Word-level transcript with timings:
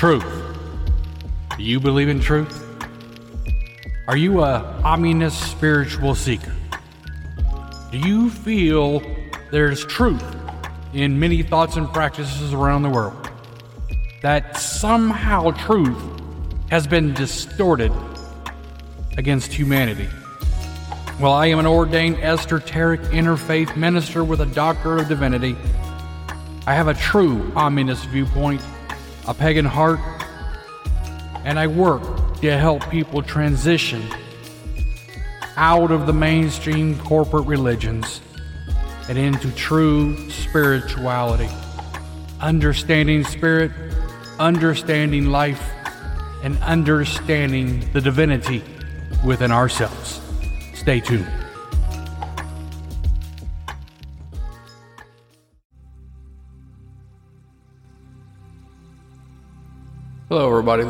Truth. 0.00 0.24
Do 1.58 1.62
you 1.62 1.78
believe 1.78 2.08
in 2.08 2.20
truth? 2.20 2.64
Are 4.08 4.16
you 4.16 4.40
a 4.40 4.80
omnist 4.82 5.50
spiritual 5.50 6.14
seeker? 6.14 6.54
Do 7.92 7.98
you 7.98 8.30
feel 8.30 9.02
there's 9.50 9.84
truth 9.84 10.24
in 10.94 11.20
many 11.20 11.42
thoughts 11.42 11.76
and 11.76 11.86
practices 11.92 12.54
around 12.54 12.80
the 12.80 12.88
world? 12.88 13.28
That 14.22 14.56
somehow 14.56 15.50
truth 15.50 16.02
has 16.70 16.86
been 16.86 17.12
distorted 17.12 17.92
against 19.18 19.52
humanity? 19.52 20.08
Well, 21.20 21.32
I 21.32 21.48
am 21.48 21.58
an 21.58 21.66
ordained 21.66 22.16
esoteric 22.20 23.02
interfaith 23.12 23.76
minister 23.76 24.24
with 24.24 24.40
a 24.40 24.46
doctorate 24.46 25.02
of 25.02 25.08
divinity. 25.08 25.56
I 26.66 26.72
have 26.72 26.88
a 26.88 26.94
true 26.94 27.52
omnist 27.54 28.06
viewpoint, 28.06 28.62
a 29.30 29.34
pagan 29.34 29.64
heart, 29.64 30.00
and 31.44 31.56
I 31.56 31.68
work 31.68 32.02
to 32.40 32.58
help 32.58 32.90
people 32.90 33.22
transition 33.22 34.02
out 35.56 35.92
of 35.92 36.08
the 36.08 36.12
mainstream 36.12 36.98
corporate 36.98 37.46
religions 37.46 38.20
and 39.08 39.16
into 39.16 39.52
true 39.52 40.28
spirituality. 40.30 41.48
Understanding 42.40 43.22
spirit, 43.22 43.70
understanding 44.40 45.26
life, 45.26 45.62
and 46.42 46.58
understanding 46.58 47.88
the 47.92 48.00
divinity 48.00 48.64
within 49.24 49.52
ourselves. 49.52 50.20
Stay 50.74 50.98
tuned. 50.98 51.30
Hello, 60.30 60.48
everybody. 60.48 60.84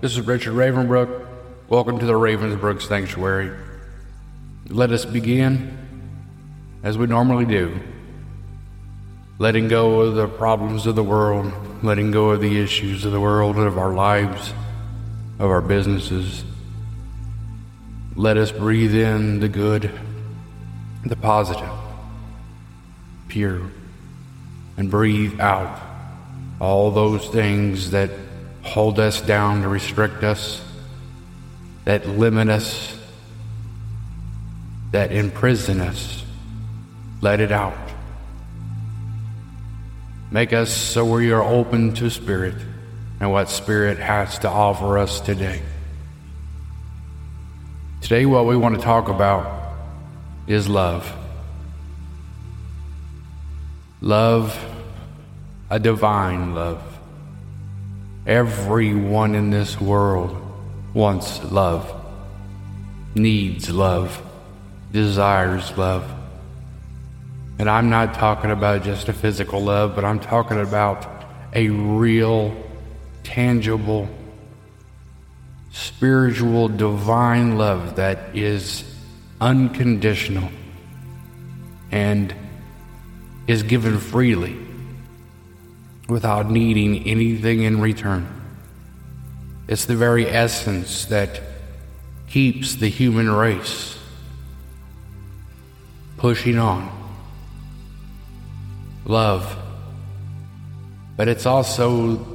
This 0.00 0.18
is 0.18 0.26
Richard 0.26 0.54
Ravenbrook. 0.54 1.24
Welcome 1.68 2.00
to 2.00 2.04
the 2.04 2.14
Ravensbrook 2.14 2.82
Sanctuary. 2.82 3.56
Let 4.66 4.90
us 4.90 5.04
begin 5.04 5.78
as 6.82 6.98
we 6.98 7.06
normally 7.06 7.44
do, 7.44 7.78
letting 9.38 9.68
go 9.68 10.00
of 10.00 10.16
the 10.16 10.26
problems 10.26 10.86
of 10.86 10.96
the 10.96 11.04
world, 11.04 11.52
letting 11.84 12.10
go 12.10 12.30
of 12.30 12.40
the 12.40 12.60
issues 12.60 13.04
of 13.04 13.12
the 13.12 13.20
world, 13.20 13.56
of 13.56 13.78
our 13.78 13.92
lives, 13.92 14.52
of 15.38 15.48
our 15.48 15.60
businesses. 15.60 16.42
Let 18.16 18.36
us 18.36 18.50
breathe 18.50 18.96
in 18.96 19.38
the 19.38 19.48
good, 19.48 19.92
the 21.04 21.14
positive, 21.14 21.70
pure, 23.28 23.62
and 24.76 24.90
breathe 24.90 25.38
out 25.38 25.80
all 26.58 26.90
those 26.90 27.28
things 27.28 27.92
that 27.92 28.10
hold 28.62 28.98
us 28.98 29.20
down 29.20 29.62
to 29.62 29.68
restrict 29.68 30.22
us, 30.22 30.62
that 31.84 32.06
limit 32.08 32.48
us, 32.48 32.96
that 34.92 35.12
imprison 35.12 35.80
us. 35.80 36.24
Let 37.20 37.40
it 37.40 37.52
out. 37.52 37.76
Make 40.30 40.52
us 40.52 40.72
so 40.72 41.04
we 41.04 41.30
are 41.30 41.42
open 41.42 41.94
to 41.94 42.10
Spirit 42.10 42.54
and 43.20 43.30
what 43.30 43.48
Spirit 43.48 43.98
has 43.98 44.38
to 44.40 44.48
offer 44.48 44.98
us 44.98 45.20
today. 45.20 45.62
Today, 48.00 48.26
what 48.26 48.46
we 48.46 48.56
want 48.56 48.74
to 48.74 48.80
talk 48.80 49.08
about 49.08 49.76
is 50.46 50.68
love. 50.68 51.10
Love, 54.00 54.58
a 55.70 55.78
divine 55.78 56.54
love. 56.54 56.91
Everyone 58.26 59.34
in 59.34 59.50
this 59.50 59.80
world 59.80 60.40
wants 60.94 61.42
love, 61.42 61.92
needs 63.16 63.68
love, 63.68 64.22
desires 64.92 65.76
love. 65.76 66.08
And 67.58 67.68
I'm 67.68 67.90
not 67.90 68.14
talking 68.14 68.52
about 68.52 68.84
just 68.84 69.08
a 69.08 69.12
physical 69.12 69.60
love, 69.60 69.96
but 69.96 70.04
I'm 70.04 70.20
talking 70.20 70.60
about 70.60 71.04
a 71.52 71.68
real, 71.68 72.54
tangible, 73.24 74.08
spiritual, 75.72 76.68
divine 76.68 77.58
love 77.58 77.96
that 77.96 78.36
is 78.36 78.84
unconditional 79.40 80.48
and 81.90 82.32
is 83.48 83.64
given 83.64 83.98
freely 83.98 84.56
without 86.12 86.50
needing 86.50 87.06
anything 87.08 87.62
in 87.62 87.80
return. 87.80 88.28
It's 89.66 89.86
the 89.86 89.96
very 89.96 90.28
essence 90.28 91.06
that 91.06 91.40
keeps 92.28 92.76
the 92.76 92.88
human 92.88 93.30
race 93.30 93.98
pushing 96.18 96.58
on. 96.58 96.90
Love. 99.04 99.56
But 101.16 101.28
it's 101.28 101.46
also 101.46 102.26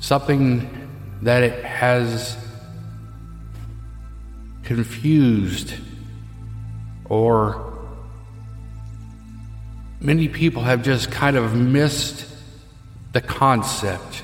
something 0.00 0.68
that 1.22 1.42
it 1.42 1.64
has 1.64 2.36
confused 4.64 5.74
or 7.04 7.73
many 10.04 10.28
people 10.28 10.62
have 10.62 10.82
just 10.82 11.10
kind 11.10 11.34
of 11.34 11.56
missed 11.56 12.26
the 13.12 13.22
concept, 13.22 14.22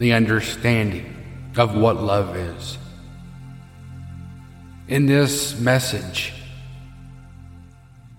the 0.00 0.12
understanding 0.14 1.14
of 1.56 1.76
what 1.76 1.96
love 1.96 2.36
is. 2.36 2.76
In 4.88 5.06
this 5.06 5.58
message, 5.60 6.34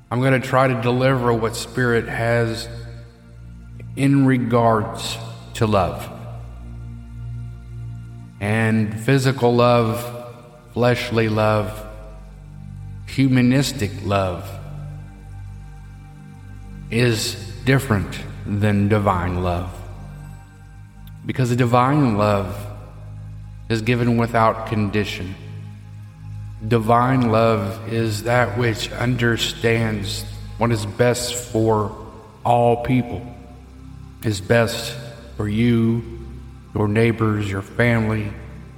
I'm 0.09 0.21
going 0.21 0.39
to 0.39 0.47
try 0.47 0.69
to 0.69 0.81
deliver 0.81 1.33
what 1.33 1.57
Spirit 1.57 2.07
has 2.07 2.69
in 3.97 4.25
regards 4.25 5.17
to 5.55 5.67
love. 5.67 6.09
And 8.39 8.97
physical 9.03 9.53
love, 9.53 10.31
fleshly 10.71 11.27
love, 11.27 11.85
humanistic 13.07 13.91
love 14.05 14.49
is 16.93 17.35
different 17.65 18.19
than 18.45 18.87
divine 18.87 19.43
love. 19.43 19.69
Because 21.25 21.55
divine 21.55 22.17
love 22.17 22.55
is 23.69 23.81
given 23.81 24.17
without 24.17 24.67
condition. 24.67 25.35
Divine 26.67 27.31
love 27.31 27.91
is 27.91 28.23
that 28.23 28.57
which 28.57 28.91
understands 28.91 30.23
what 30.57 30.71
is 30.71 30.85
best 30.85 31.33
for 31.33 31.95
all 32.45 32.83
people, 32.83 33.25
is 34.23 34.39
best 34.39 34.95
for 35.35 35.47
you, 35.47 36.03
your 36.75 36.87
neighbors, 36.87 37.49
your 37.49 37.61
family, 37.61 38.31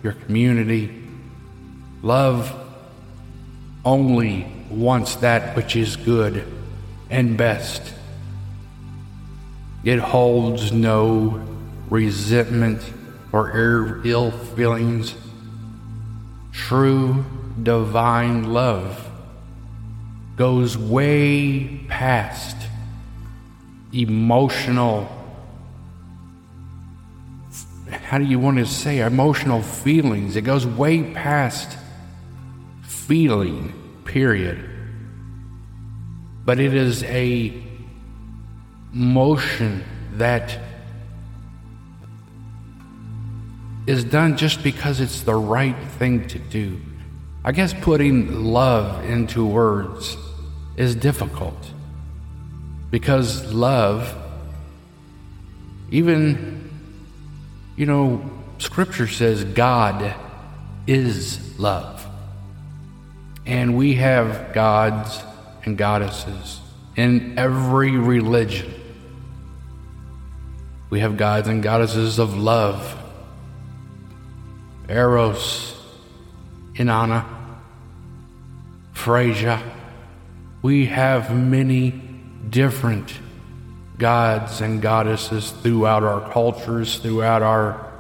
your 0.04 0.14
community. 0.14 1.04
Love 2.02 2.54
only 3.84 4.48
wants 4.70 5.18
that 5.18 5.56
which 5.56 5.76
is 5.76 5.96
good 5.96 6.46
and 7.10 7.38
best. 7.38 7.94
It 9.86 10.00
holds 10.00 10.72
no 10.72 11.46
resentment 11.90 12.82
or 13.32 14.02
ill 14.04 14.32
feelings. 14.32 15.16
True 16.52 17.24
divine 17.62 18.52
love 18.52 19.10
goes 20.36 20.78
way 20.78 21.80
past 21.88 22.58
emotional 23.94 25.10
how 27.88 28.18
do 28.18 28.26
you 28.26 28.38
want 28.38 28.58
to 28.58 28.66
say 28.66 29.00
emotional 29.00 29.62
feelings 29.62 30.36
it 30.36 30.42
goes 30.42 30.66
way 30.66 31.14
past 31.14 31.78
feeling 32.84 33.74
period 34.04 34.70
but 36.44 36.60
it 36.60 36.74
is 36.74 37.04
a 37.04 37.54
motion 38.96 39.84
that 40.14 40.58
is 43.86 44.06
done 44.06 44.38
just 44.38 44.64
because 44.64 45.02
it's 45.02 45.22
the 45.22 45.36
right 45.36 45.78
thing 46.00 46.28
to 46.30 46.40
do. 46.40 46.82
I 47.44 47.52
guess 47.52 47.74
putting 47.74 48.46
love 48.46 49.04
into 49.06 49.46
words 49.46 50.18
is 50.78 50.96
difficult 50.96 51.58
because 52.90 53.54
love, 53.54 54.16
even, 55.92 56.72
you 57.76 57.86
know, 57.86 58.28
scripture 58.60 59.08
says 59.08 59.44
God 59.44 60.16
is 60.88 61.60
love. 61.60 62.08
And 63.46 63.78
we 63.78 63.96
have 63.96 64.54
gods 64.54 65.22
and 65.66 65.78
goddesses 65.78 66.62
in 66.96 67.38
every 67.38 67.92
religion. 67.92 68.75
We 70.90 71.00
have 71.00 71.18
gods 71.18 71.48
and 71.48 71.64
goddesses 71.64 72.20
of 72.20 72.38
love, 72.38 72.96
Eros, 74.88 75.76
Inanna, 76.76 77.26
Freyja. 78.94 79.62
We 80.62 80.86
have 80.88 81.36
many 81.36 81.92
different 82.50 83.14
gods 83.98 84.62
and 84.62 84.82
goddesses 84.82 85.52
throughout 85.52 86.04
our 86.04 86.32
cultures, 86.32 86.98
throughout 86.98 87.42
our, 87.42 87.92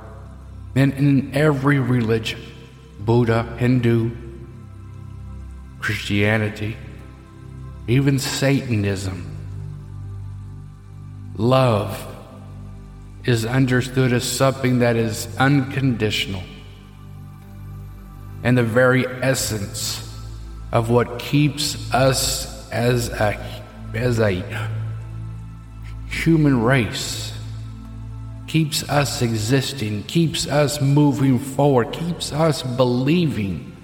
and 0.75 0.93
in 0.93 1.33
every 1.33 1.79
religion 1.79 2.41
Buddha, 2.99 3.43
Hindu, 3.57 4.11
Christianity, 5.79 6.75
even 7.87 8.17
Satanism. 8.19 9.31
Love 11.37 12.14
is 13.25 13.45
understood 13.45 14.13
as 14.13 14.23
something 14.23 14.79
that 14.79 14.95
is 14.95 15.27
unconditional 15.37 16.43
and 18.43 18.55
the 18.55 18.63
very 18.63 19.07
essence 19.07 20.01
of 20.71 20.91
what 20.91 21.17
keeps 21.17 21.91
us 21.93 22.69
as 22.71 23.09
a 23.09 23.63
as 23.95 24.19
a 24.19 24.69
human 26.07 26.61
race 26.61 27.33
keeps 28.47 28.87
us 28.89 29.23
existing 29.23 30.03
keeps 30.03 30.47
us 30.47 30.79
moving 30.79 31.39
forward 31.39 31.91
keeps 31.91 32.31
us 32.31 32.61
believing 32.61 33.75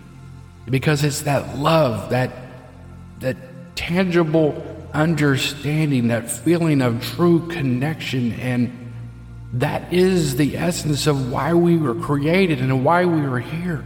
because 0.70 1.04
it's 1.04 1.22
that 1.22 1.58
love 1.58 2.12
that 2.12 2.32
that 3.20 3.38
tangible 3.76 4.64
understanding 4.94 6.10
that 6.10 6.30
feeling 6.30 6.82
of 6.82 7.02
true 7.02 7.48
connection 7.48 8.34
and 8.34 8.91
that 9.54 9.94
is 9.94 10.38
the 10.38 10.58
essence 10.58 11.08
of 11.08 11.32
why 11.32 11.54
we 11.54 11.78
were 11.78 11.96
created 11.96 12.60
and 12.60 12.86
why 12.86 13.06
we 13.06 13.22
were 13.22 13.40
here 13.40 13.84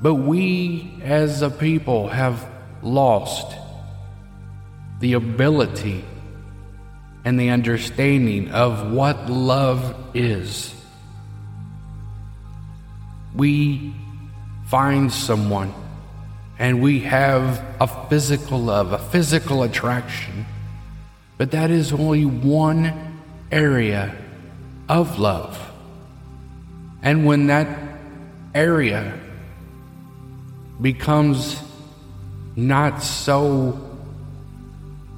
but 0.00 0.14
we 0.14 0.92
as 1.02 1.42
a 1.42 1.50
people 1.50 2.08
have 2.08 2.48
lost 2.82 3.56
the 5.00 5.14
ability 5.14 6.04
and 7.24 7.38
the 7.38 7.50
understanding 7.50 8.50
of 8.50 8.92
what 8.92 9.28
love 9.28 9.94
is. 10.14 10.74
We 13.34 13.92
find 14.66 15.12
someone 15.12 15.74
and 16.58 16.80
we 16.80 17.00
have 17.00 17.64
a 17.80 18.08
physical 18.08 18.60
love, 18.60 18.92
a 18.92 18.98
physical 18.98 19.62
attraction, 19.64 20.46
but 21.36 21.50
that 21.50 21.70
is 21.70 21.92
only 21.92 22.24
one 22.24 23.07
area 23.50 24.14
of 24.88 25.18
love. 25.18 25.58
And 27.02 27.26
when 27.26 27.46
that 27.48 27.68
area 28.54 29.18
becomes 30.80 31.60
not 32.56 33.02
so 33.02 33.84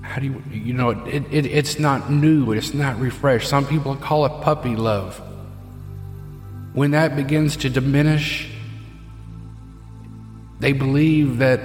how 0.02 0.20
do 0.20 0.26
you 0.26 0.42
you 0.50 0.72
know 0.72 0.90
it, 0.90 1.22
it, 1.30 1.46
it's 1.46 1.78
not 1.78 2.10
new 2.10 2.52
it's 2.52 2.74
not 2.74 2.98
refreshed. 2.98 3.48
Some 3.48 3.66
people 3.66 3.96
call 3.96 4.26
it 4.26 4.42
puppy 4.42 4.76
love. 4.76 5.20
When 6.72 6.92
that 6.92 7.16
begins 7.16 7.56
to 7.58 7.70
diminish 7.70 8.50
they 10.58 10.72
believe 10.72 11.38
that 11.38 11.60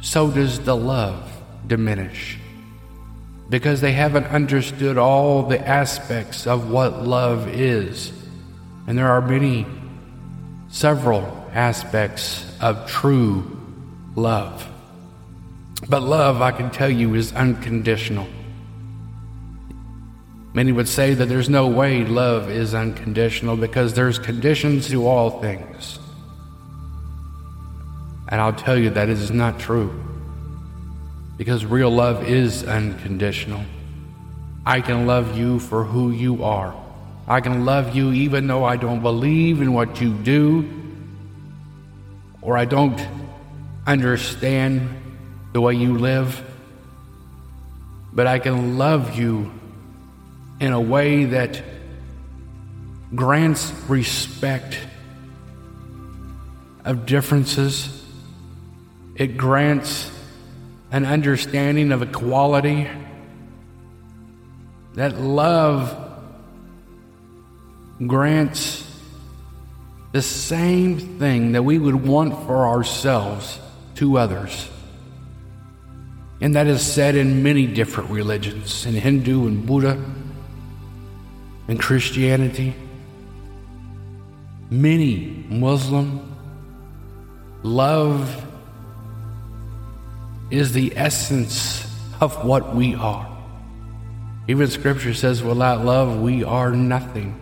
so 0.00 0.30
does 0.30 0.60
the 0.60 0.76
love 0.76 1.30
diminish 1.66 2.38
because 3.52 3.82
they 3.82 3.92
haven't 3.92 4.24
understood 4.28 4.96
all 4.96 5.42
the 5.42 5.60
aspects 5.68 6.46
of 6.46 6.70
what 6.70 7.02
love 7.02 7.46
is 7.48 8.10
and 8.86 8.96
there 8.96 9.10
are 9.10 9.20
many 9.20 9.66
several 10.68 11.22
aspects 11.52 12.46
of 12.62 12.88
true 12.88 13.60
love. 14.16 14.66
But 15.86 16.02
love, 16.02 16.40
I 16.40 16.50
can 16.52 16.70
tell 16.70 16.90
you, 16.90 17.14
is 17.14 17.32
unconditional. 17.34 18.26
Many 20.54 20.72
would 20.72 20.88
say 20.88 21.12
that 21.14 21.26
there's 21.26 21.48
no 21.48 21.66
way 21.66 22.04
love 22.04 22.50
is 22.50 22.74
unconditional 22.74 23.56
because 23.56 23.94
there's 23.94 24.18
conditions 24.18 24.88
to 24.88 25.06
all 25.06 25.42
things. 25.42 25.98
And 28.28 28.40
I'll 28.40 28.52
tell 28.52 28.78
you 28.78 28.90
that 28.90 29.08
is 29.08 29.30
not 29.30 29.58
true. 29.58 30.11
Because 31.36 31.64
real 31.64 31.90
love 31.90 32.28
is 32.28 32.64
unconditional. 32.64 33.64
I 34.64 34.80
can 34.80 35.06
love 35.06 35.36
you 35.36 35.58
for 35.58 35.84
who 35.84 36.10
you 36.10 36.44
are. 36.44 36.74
I 37.26 37.40
can 37.40 37.64
love 37.64 37.96
you 37.96 38.12
even 38.12 38.46
though 38.46 38.64
I 38.64 38.76
don't 38.76 39.00
believe 39.00 39.60
in 39.60 39.72
what 39.72 40.00
you 40.00 40.12
do 40.12 40.68
or 42.42 42.56
I 42.56 42.64
don't 42.64 43.00
understand 43.86 44.88
the 45.52 45.60
way 45.60 45.74
you 45.74 45.98
live, 45.98 46.42
but 48.12 48.26
I 48.26 48.38
can 48.38 48.78
love 48.78 49.16
you 49.16 49.50
in 50.60 50.72
a 50.72 50.80
way 50.80 51.24
that 51.26 51.62
grants 53.14 53.72
respect 53.88 54.78
of 56.84 57.06
differences. 57.06 58.04
It 59.14 59.36
grants 59.36 60.10
an 60.92 61.06
understanding 61.06 61.90
of 61.90 62.02
equality. 62.02 62.88
That 64.94 65.18
love 65.18 65.98
grants 68.06 68.88
the 70.12 70.20
same 70.20 70.98
thing 71.18 71.52
that 71.52 71.62
we 71.62 71.78
would 71.78 72.06
want 72.06 72.34
for 72.46 72.66
ourselves 72.66 73.58
to 73.94 74.18
others. 74.18 74.68
And 76.42 76.54
that 76.56 76.66
is 76.66 76.84
said 76.84 77.14
in 77.14 77.42
many 77.42 77.66
different 77.66 78.10
religions 78.10 78.84
in 78.84 78.94
Hindu 78.94 79.46
and 79.46 79.64
Buddha 79.64 80.04
and 81.68 81.80
Christianity. 81.80 82.74
Many 84.68 85.46
Muslim. 85.48 86.28
Love 87.62 88.51
is 90.50 90.72
the 90.72 90.92
essence 90.96 91.86
of 92.20 92.44
what 92.44 92.74
we 92.74 92.94
are. 92.94 93.28
Even 94.48 94.68
Scripture 94.68 95.14
says, 95.14 95.42
without 95.42 95.84
love, 95.84 96.20
we 96.20 96.44
are 96.44 96.72
nothing. 96.72 97.38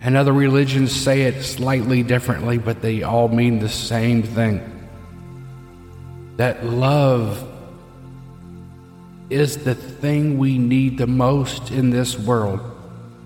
And 0.00 0.16
other 0.16 0.32
religions 0.32 0.92
say 0.92 1.22
it 1.22 1.42
slightly 1.42 2.02
differently, 2.02 2.58
but 2.58 2.82
they 2.82 3.02
all 3.02 3.28
mean 3.28 3.58
the 3.58 3.68
same 3.68 4.22
thing. 4.22 4.88
That 6.36 6.64
love 6.66 7.44
is 9.30 9.64
the 9.64 9.74
thing 9.74 10.38
we 10.38 10.58
need 10.58 10.98
the 10.98 11.06
most 11.06 11.70
in 11.70 11.90
this 11.90 12.18
world. 12.18 12.60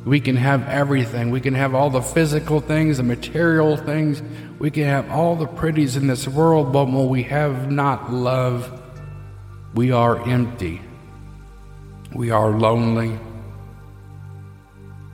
We 0.05 0.21
can 0.21 0.37
have 0.37 0.67
everything. 0.69 1.31
We 1.31 1.41
can 1.41 1.55
have 1.55 1.75
all 1.75 1.91
the 1.91 2.01
physical 2.01 2.61
things, 2.61 2.97
the 2.97 3.03
material 3.03 3.77
things. 3.77 4.23
We 4.59 4.71
can 4.71 4.85
have 4.85 5.11
all 5.11 5.37
the 5.37 5.47
pretties 5.47 5.97
in 5.97 6.07
this 6.07 6.27
world, 6.27 6.73
but 6.73 6.87
when 6.87 7.09
we 7.09 7.23
have 7.25 7.71
not 7.71 8.13
love, 8.13 8.81
we 9.75 9.93
are 9.93 10.27
empty. 10.29 10.81
We 12.15 12.31
are 12.31 12.51
lonely. 12.51 13.19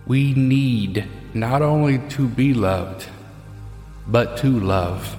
We 0.07 0.35
need 0.35 1.05
not 1.35 1.63
only 1.63 1.99
to 2.11 2.29
be 2.29 2.55
loved, 2.55 3.07
but 4.07 4.39
to 4.39 4.61
love, 4.61 5.17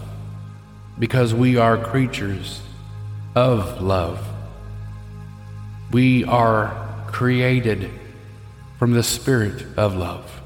because 0.98 1.34
we 1.34 1.58
are 1.58 1.78
creatures 1.78 2.62
of 3.36 3.82
love. 3.82 4.26
We 5.92 6.24
are 6.24 7.06
created 7.08 7.92
from 8.78 8.94
the 8.94 9.04
spirit 9.04 9.66
of 9.78 9.96
love. 9.96 10.42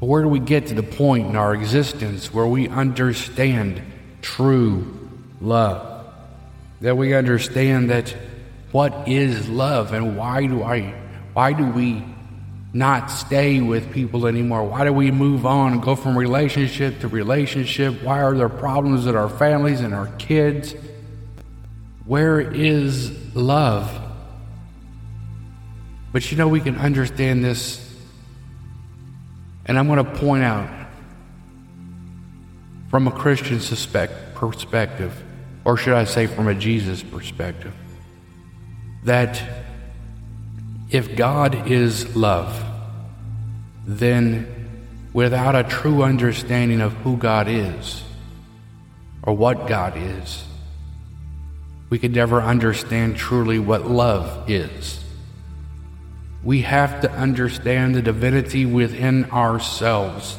But 0.00 0.06
where 0.06 0.22
do 0.22 0.28
we 0.28 0.40
get 0.40 0.66
to 0.68 0.74
the 0.74 0.82
point 0.82 1.28
in 1.28 1.36
our 1.36 1.54
existence 1.54 2.32
where 2.32 2.46
we 2.46 2.68
understand 2.68 3.80
true 4.20 5.08
love? 5.40 6.06
That 6.80 6.96
we 6.96 7.14
understand 7.14 7.90
that 7.90 8.14
what 8.72 9.06
is 9.06 9.48
love 9.48 9.92
and 9.92 10.16
why 10.16 10.46
do 10.46 10.62
I 10.62 10.94
why 11.34 11.52
do 11.52 11.66
we 11.66 12.04
not 12.72 13.10
stay 13.10 13.60
with 13.60 13.92
people 13.92 14.26
anymore? 14.26 14.64
Why 14.64 14.84
do 14.84 14.92
we 14.92 15.10
move 15.10 15.44
on 15.44 15.74
and 15.74 15.82
go 15.82 15.94
from 15.94 16.16
relationship 16.16 17.00
to 17.00 17.08
relationship? 17.08 18.02
Why 18.02 18.22
are 18.22 18.34
there 18.34 18.48
problems 18.48 19.06
in 19.06 19.14
our 19.14 19.28
families 19.28 19.80
and 19.80 19.94
our 19.94 20.08
kids? 20.18 20.74
Where 22.06 22.40
is 22.40 23.34
love? 23.34 24.01
But 26.12 26.30
you 26.30 26.36
know, 26.36 26.48
we 26.48 26.60
can 26.60 26.76
understand 26.76 27.42
this, 27.42 27.80
and 29.64 29.78
I'm 29.78 29.86
going 29.86 30.04
to 30.04 30.12
point 30.12 30.44
out 30.44 30.68
from 32.90 33.08
a 33.08 33.10
Christian 33.10 33.60
suspect, 33.60 34.34
perspective, 34.34 35.24
or 35.64 35.76
should 35.78 35.94
I 35.94 36.04
say 36.04 36.26
from 36.26 36.48
a 36.48 36.54
Jesus 36.54 37.02
perspective, 37.02 37.72
that 39.04 39.42
If 40.92 41.16
God 41.16 41.70
is 41.70 42.14
love, 42.14 42.62
then 43.86 44.46
without 45.14 45.56
a 45.56 45.64
true 45.64 46.02
understanding 46.02 46.82
of 46.82 46.92
who 46.92 47.16
God 47.16 47.48
is 47.48 48.02
or 49.22 49.34
what 49.34 49.66
God 49.66 49.94
is, 49.96 50.44
we 51.88 51.98
could 51.98 52.14
never 52.14 52.42
understand 52.42 53.16
truly 53.16 53.58
what 53.58 53.90
love 53.90 54.50
is. 54.50 55.01
We 56.44 56.62
have 56.62 57.02
to 57.02 57.10
understand 57.12 57.94
the 57.94 58.02
divinity 58.02 58.66
within 58.66 59.30
ourselves. 59.30 60.36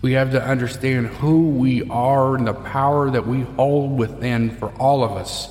We 0.00 0.12
have 0.12 0.32
to 0.32 0.42
understand 0.42 1.08
who 1.08 1.50
we 1.50 1.88
are 1.88 2.36
and 2.36 2.46
the 2.46 2.54
power 2.54 3.10
that 3.10 3.26
we 3.26 3.42
hold 3.42 3.98
within 3.98 4.50
for 4.56 4.70
all 4.78 5.04
of 5.04 5.12
us. 5.12 5.48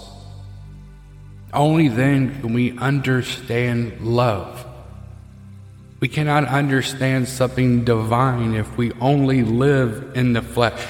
Only 1.54 1.88
then 1.88 2.42
can 2.42 2.54
we 2.54 2.78
understand 2.78 4.02
love. 4.02 4.66
We 6.00 6.08
cannot 6.08 6.46
understand 6.46 7.28
something 7.28 7.84
divine 7.84 8.56
if 8.56 8.76
we 8.76 8.92
only 8.94 9.44
live 9.44 10.12
in 10.16 10.34
the 10.34 10.42
flesh. 10.42 10.84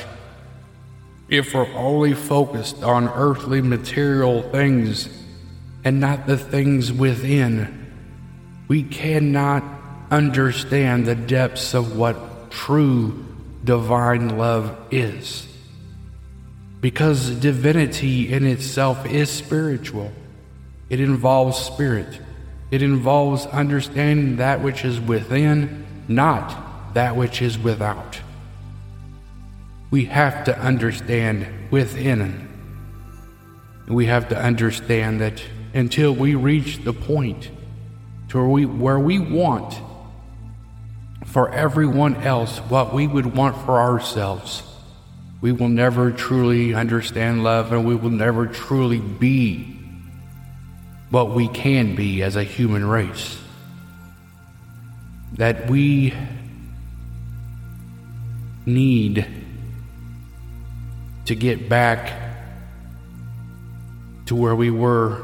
If 1.29 1.53
we're 1.53 1.71
only 1.73 2.13
focused 2.13 2.81
on 2.83 3.09
earthly 3.09 3.61
material 3.61 4.41
things 4.41 5.09
and 5.83 5.99
not 5.99 6.27
the 6.27 6.37
things 6.37 6.91
within, 6.91 7.82
we 8.73 8.81
cannot 8.81 9.63
understand 10.09 11.05
the 11.05 11.13
depths 11.13 11.75
of 11.75 11.95
what 11.95 12.49
true 12.49 13.23
divine 13.63 14.35
love 14.35 14.75
is. 14.89 15.47
Because 16.81 17.29
divinity 17.29 18.33
in 18.33 18.47
itself 18.47 19.05
is 19.05 19.29
spiritual, 19.29 20.11
it 20.89 20.99
involves 20.99 21.55
spirit. 21.55 22.19
It 22.71 22.81
involves 22.81 23.45
understanding 23.45 24.37
that 24.37 24.63
which 24.63 24.83
is 24.83 24.99
within, 24.99 25.85
not 26.07 26.95
that 26.95 27.15
which 27.15 27.43
is 27.43 27.59
without. 27.59 28.21
We 29.91 30.05
have 30.05 30.45
to 30.45 30.57
understand 30.57 31.69
within. 31.69 32.49
We 33.87 34.07
have 34.07 34.29
to 34.29 34.35
understand 34.35 35.21
that 35.21 35.43
until 35.75 36.15
we 36.15 36.33
reach 36.33 36.83
the 36.83 36.93
point 36.93 37.51
to 38.33 38.39
where 38.39 38.49
we, 38.49 38.65
where 38.65 38.99
we 38.99 39.19
want 39.19 39.79
for 41.27 41.53
everyone 41.53 42.15
else 42.15 42.57
what 42.57 42.91
we 42.91 43.05
would 43.05 43.27
want 43.27 43.55
for 43.63 43.79
ourselves, 43.79 44.63
we 45.39 45.51
will 45.51 45.69
never 45.69 46.11
truly 46.11 46.73
understand 46.73 47.43
love 47.43 47.71
and 47.71 47.85
we 47.85 47.93
will 47.93 48.09
never 48.09 48.47
truly 48.47 48.99
be 48.99 49.77
what 51.11 51.29
we 51.29 51.47
can 51.47 51.93
be 51.93 52.23
as 52.23 52.35
a 52.35 52.43
human 52.43 52.83
race. 52.83 53.39
That 55.33 55.69
we 55.69 56.15
need 58.65 59.27
to 61.25 61.35
get 61.35 61.69
back 61.69 62.33
to 64.25 64.35
where 64.35 64.55
we 64.55 64.71
were 64.71 65.21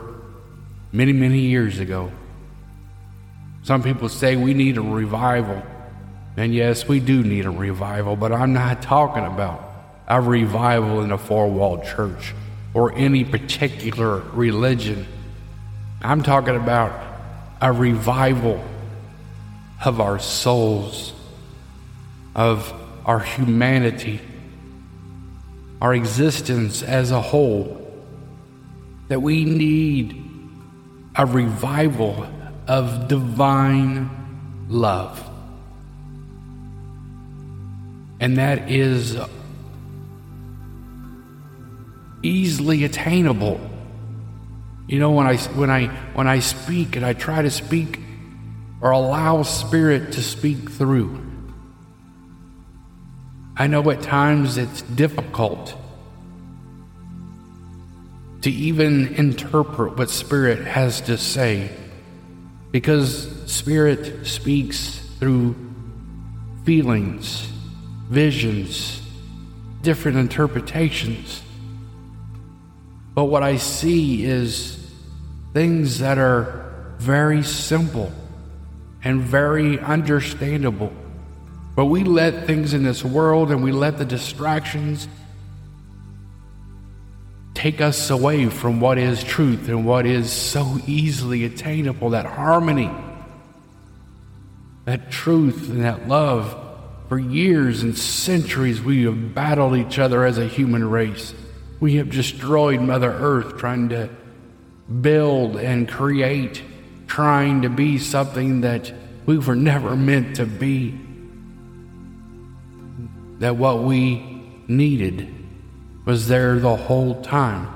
many, 0.91 1.11
many 1.11 1.39
years 1.39 1.79
ago. 1.79 2.11
Some 3.69 3.83
people 3.83 4.09
say 4.09 4.35
we 4.35 4.55
need 4.55 4.79
a 4.79 4.81
revival. 4.81 5.61
And 6.35 6.55
yes, 6.55 6.87
we 6.87 6.99
do 6.99 7.21
need 7.21 7.45
a 7.45 7.51
revival, 7.51 8.15
but 8.15 8.31
I'm 8.31 8.51
not 8.51 8.81
talking 8.81 9.23
about 9.23 9.63
a 10.07 10.19
revival 10.19 11.03
in 11.03 11.11
a 11.11 11.19
four 11.19 11.47
walled 11.51 11.83
church 11.83 12.33
or 12.73 12.91
any 12.95 13.23
particular 13.23 14.21
religion. 14.33 15.05
I'm 16.01 16.23
talking 16.23 16.55
about 16.55 16.99
a 17.61 17.71
revival 17.71 18.59
of 19.85 20.01
our 20.01 20.17
souls, 20.17 21.13
of 22.33 22.73
our 23.05 23.19
humanity, 23.19 24.19
our 25.79 25.93
existence 25.93 26.81
as 26.81 27.11
a 27.11 27.21
whole. 27.21 27.87
That 29.09 29.21
we 29.21 29.45
need 29.45 30.19
a 31.15 31.27
revival 31.27 32.27
of 32.69 33.09
divine 33.09 34.09
love. 34.69 35.21
And 38.21 38.37
that 38.37 38.71
is 38.71 39.17
easily 42.23 42.85
attainable 42.85 43.59
you 44.89 44.97
know, 44.97 45.11
when 45.11 45.27
I, 45.27 45.37
when 45.37 45.69
I, 45.69 45.85
when 46.15 46.27
I 46.27 46.39
speak 46.39 46.95
and 46.95 47.05
I 47.05 47.13
try 47.13 47.43
to 47.43 47.51
speak 47.51 47.99
or 48.81 48.89
allow 48.89 49.43
Spirit 49.43 50.13
to 50.13 50.23
speak 50.23 50.71
through, 50.71 51.23
I 53.55 53.67
know 53.67 53.87
at 53.91 54.01
times 54.01 54.57
it's 54.57 54.81
difficult 54.81 55.75
to 58.41 58.49
even 58.49 59.13
interpret 59.13 59.95
what 59.95 60.09
Spirit 60.09 60.65
has 60.65 61.01
to 61.01 61.19
say 61.19 61.69
because 62.71 63.51
Spirit 63.51 64.25
speaks 64.27 64.99
through 65.19 65.55
feelings, 66.63 67.51
visions, 68.09 69.01
different 69.81 70.17
interpretations. 70.17 71.41
But 73.15 73.25
what 73.25 73.43
I 73.43 73.57
see 73.57 74.23
is 74.23 74.91
things 75.53 75.99
that 75.99 76.17
are 76.17 76.93
very 76.99 77.43
simple 77.43 78.11
and 79.03 79.21
very 79.21 79.79
understandable. 79.79 80.93
But 81.75 81.85
we 81.85 82.03
let 82.03 82.45
things 82.45 82.73
in 82.73 82.83
this 82.83 83.03
world 83.03 83.51
and 83.51 83.63
we 83.63 83.71
let 83.71 83.97
the 83.97 84.05
distractions 84.05 85.07
take 87.59 87.81
us 87.81 88.09
away 88.09 88.45
from 88.45 88.79
what 88.79 88.97
is 88.97 89.21
truth 89.21 89.67
and 89.67 89.85
what 89.85 90.05
is 90.05 90.31
so 90.31 90.79
easily 90.87 91.43
attainable 91.43 92.11
that 92.11 92.25
harmony, 92.25 92.89
that 94.85 95.11
truth, 95.11 95.69
and 95.69 95.83
that 95.83 96.07
love. 96.07 96.55
For 97.09 97.19
years 97.19 97.83
and 97.83 97.97
centuries, 97.97 98.81
we 98.81 99.03
have 99.03 99.35
battled 99.35 99.75
each 99.75 99.99
other 99.99 100.23
as 100.23 100.37
a 100.37 100.47
human 100.47 100.89
race. 100.89 101.33
We 101.81 101.97
have 101.97 102.09
destroyed 102.09 102.79
Mother 102.79 103.11
Earth 103.11 103.57
trying 103.57 103.89
to 103.89 104.09
build 105.01 105.57
and 105.57 105.89
create, 105.89 106.63
trying 107.07 107.63
to 107.63 107.69
be 107.69 107.97
something 107.97 108.61
that 108.61 108.93
we 109.25 109.37
were 109.37 109.57
never 109.57 109.97
meant 109.97 110.37
to 110.37 110.45
be. 110.45 110.97
That 113.39 113.57
what 113.57 113.83
we 113.83 114.19
needed 114.69 115.38
was 116.09 116.27
there 116.27 116.57
the 116.57 116.75
whole 116.75 117.21
time. 117.21 117.67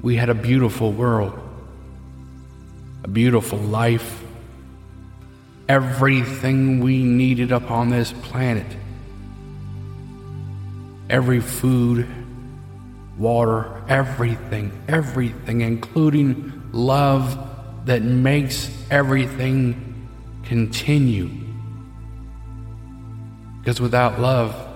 We 0.00 0.14
had 0.14 0.28
a 0.28 0.34
beautiful 0.34 0.92
world, 0.92 1.36
a 3.02 3.08
beautiful 3.08 3.58
life, 3.58 4.22
everything 5.68 6.78
we 6.78 7.02
needed 7.02 7.50
upon 7.50 7.90
this 7.90 8.12
planet. 8.12 8.76
Every 11.10 11.40
food, 11.40 12.06
water, 13.18 13.82
everything, 13.88 14.70
everything, 14.86 15.62
including 15.62 16.70
love 16.70 17.86
that 17.86 18.02
makes 18.02 18.70
everything 18.88 20.08
continue. 20.44 21.28
Because 23.58 23.80
without 23.80 24.20
love, 24.20 24.67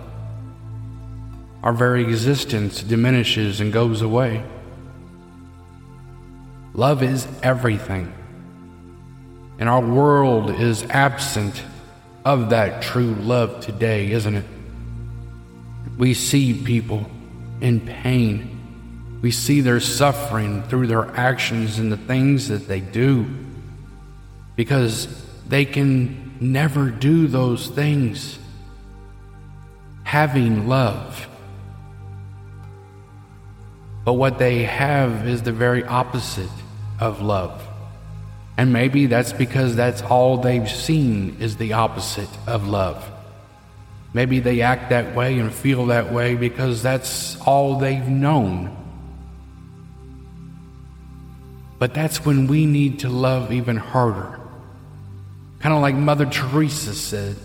our 1.62 1.72
very 1.72 2.02
existence 2.02 2.82
diminishes 2.82 3.60
and 3.60 3.72
goes 3.72 4.02
away. 4.02 4.44
Love 6.74 7.02
is 7.02 7.26
everything. 7.42 8.12
And 9.58 9.68
our 9.68 9.80
world 9.80 10.50
is 10.50 10.82
absent 10.84 11.62
of 12.24 12.50
that 12.50 12.82
true 12.82 13.14
love 13.14 13.60
today, 13.60 14.10
isn't 14.10 14.34
it? 14.34 14.44
We 15.98 16.14
see 16.14 16.54
people 16.64 17.08
in 17.60 17.80
pain. 17.80 19.18
We 19.22 19.30
see 19.30 19.60
their 19.60 19.80
suffering 19.80 20.62
through 20.64 20.88
their 20.88 21.06
actions 21.16 21.78
and 21.78 21.92
the 21.92 21.96
things 21.96 22.48
that 22.48 22.66
they 22.66 22.80
do 22.80 23.26
because 24.56 25.06
they 25.46 25.64
can 25.64 26.36
never 26.40 26.90
do 26.90 27.28
those 27.28 27.68
things 27.68 28.38
having 30.02 30.68
love. 30.68 31.28
But 34.04 34.14
what 34.14 34.38
they 34.38 34.64
have 34.64 35.26
is 35.28 35.42
the 35.42 35.52
very 35.52 35.84
opposite 35.84 36.50
of 36.98 37.20
love. 37.20 37.62
And 38.56 38.72
maybe 38.72 39.06
that's 39.06 39.32
because 39.32 39.76
that's 39.76 40.02
all 40.02 40.38
they've 40.38 40.70
seen 40.70 41.36
is 41.40 41.56
the 41.56 41.72
opposite 41.72 42.28
of 42.46 42.68
love. 42.68 43.08
Maybe 44.14 44.40
they 44.40 44.60
act 44.60 44.90
that 44.90 45.14
way 45.14 45.38
and 45.38 45.52
feel 45.52 45.86
that 45.86 46.12
way 46.12 46.34
because 46.34 46.82
that's 46.82 47.40
all 47.40 47.78
they've 47.78 48.06
known. 48.06 48.76
But 51.78 51.94
that's 51.94 52.24
when 52.24 52.46
we 52.46 52.66
need 52.66 53.00
to 53.00 53.08
love 53.08 53.52
even 53.52 53.76
harder. 53.76 54.38
Kind 55.60 55.74
of 55.74 55.80
like 55.80 55.94
Mother 55.94 56.26
Teresa 56.26 56.94
said, 56.94 57.36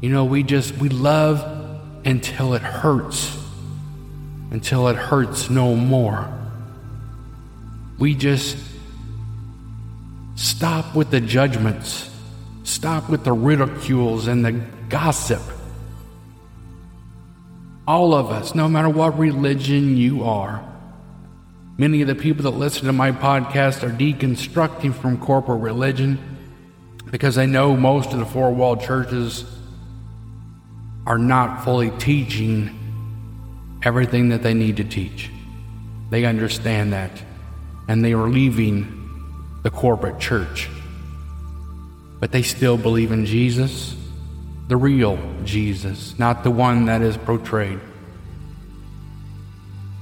you 0.00 0.10
know, 0.10 0.24
we 0.24 0.42
just, 0.42 0.76
we 0.76 0.88
love 0.88 1.42
until 2.04 2.54
it 2.54 2.62
hurts, 2.62 3.36
until 4.50 4.88
it 4.88 4.96
hurts 4.96 5.48
no 5.48 5.74
more. 5.74 6.28
We 7.98 8.14
just 8.14 8.56
stop 10.34 10.94
with 10.94 11.10
the 11.10 11.20
judgments, 11.20 12.10
stop 12.64 13.08
with 13.08 13.24
the 13.24 13.32
ridicules 13.32 14.26
and 14.26 14.44
the 14.44 14.52
gossip. 14.88 15.42
All 17.86 18.14
of 18.14 18.30
us, 18.30 18.54
no 18.54 18.68
matter 18.68 18.88
what 18.88 19.18
religion 19.18 19.96
you 19.96 20.24
are, 20.24 20.64
many 21.76 22.02
of 22.02 22.08
the 22.08 22.14
people 22.14 22.44
that 22.44 22.56
listen 22.58 22.86
to 22.86 22.92
my 22.92 23.12
podcast 23.12 23.82
are 23.82 23.90
deconstructing 23.90 24.94
from 24.94 25.18
corporate 25.18 25.60
religion 25.60 26.18
because 27.10 27.34
they 27.34 27.46
know 27.46 27.76
most 27.76 28.12
of 28.12 28.18
the 28.18 28.26
four 28.26 28.52
wall 28.52 28.76
churches 28.76 29.44
are 31.06 31.18
not 31.18 31.64
fully 31.64 31.90
teaching 31.98 32.79
everything 33.82 34.28
that 34.30 34.42
they 34.42 34.54
need 34.54 34.76
to 34.78 34.84
teach. 34.84 35.30
They 36.10 36.24
understand 36.24 36.92
that, 36.92 37.10
and 37.88 38.04
they 38.04 38.12
are 38.12 38.28
leaving 38.28 39.58
the 39.62 39.70
corporate 39.70 40.18
church. 40.18 40.68
But 42.18 42.32
they 42.32 42.42
still 42.42 42.76
believe 42.76 43.12
in 43.12 43.26
Jesus, 43.26 43.96
the 44.68 44.76
real 44.76 45.18
Jesus, 45.44 46.18
not 46.18 46.44
the 46.44 46.50
one 46.50 46.86
that 46.86 47.02
is 47.02 47.16
portrayed. 47.16 47.80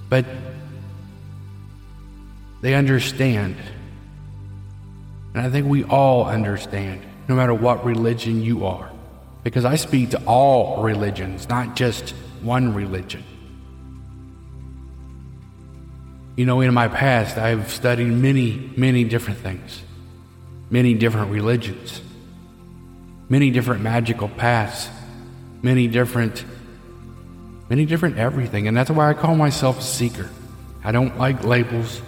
But 0.09 0.25
they 2.61 2.75
understand. 2.75 3.57
And 5.35 5.47
I 5.47 5.51
think 5.51 5.67
we 5.67 5.85
all 5.85 6.25
understand, 6.25 7.03
no 7.29 7.37
matter 7.37 7.55
what 7.55 7.85
religion 7.85 8.43
you 8.43 8.67
are 8.67 8.91
because 9.49 9.65
I 9.65 9.77
speak 9.77 10.11
to 10.11 10.23
all 10.27 10.83
religions, 10.83 11.49
not 11.49 11.77
just 11.77 12.11
one 12.43 12.75
religion. 12.75 13.25
You 16.39 16.47
know, 16.47 16.61
in 16.61 16.73
my 16.73 16.87
past, 16.87 17.37
I've 17.37 17.69
studied 17.71 18.07
many, 18.07 18.71
many 18.77 19.03
different 19.03 19.41
things, 19.41 19.83
many 20.71 20.95
different 20.95 21.33
religions, 21.33 22.01
many 23.29 23.51
different 23.51 23.83
magical 23.83 24.29
paths, 24.29 24.89
many 25.63 25.89
different, 25.89 26.45
many 27.69 27.85
different 27.87 28.19
everything. 28.19 28.69
And 28.69 28.77
that's 28.77 28.91
why 28.91 29.11
I 29.11 29.15
call 29.15 29.35
myself 29.35 29.81
a 29.81 29.83
seeker. 29.83 30.31
I 30.85 30.93
don't 30.93 31.19
like 31.19 31.43
labels. 31.43 32.01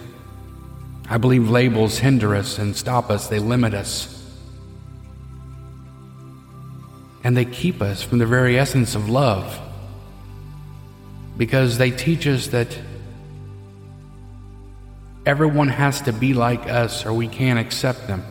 I 1.09 1.17
believe 1.17 1.49
labels 1.49 1.97
hinder 1.97 2.33
us 2.33 2.57
and 2.57 2.73
stop 2.75 3.09
us, 3.09 3.27
they 3.27 3.39
limit 3.39 3.73
us. 3.73 4.17
and 7.23 7.37
they 7.37 7.45
keep 7.45 7.81
us 7.81 8.01
from 8.01 8.17
the 8.17 8.25
very 8.25 8.57
essence 8.57 8.95
of 8.95 9.09
love 9.09 9.59
because 11.37 11.77
they 11.77 11.91
teach 11.91 12.25
us 12.27 12.47
that 12.47 12.75
everyone 15.31 15.69
has 15.69 16.01
to 16.01 16.11
be 16.11 16.33
like 16.33 16.67
us 16.67 17.05
or 17.05 17.13
we 17.13 17.25
can't 17.25 17.57
accept 17.57 18.05
them, 18.05 18.21